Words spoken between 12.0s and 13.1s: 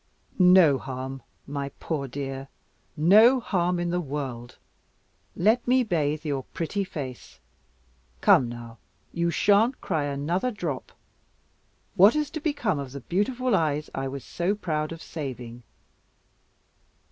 is to become of the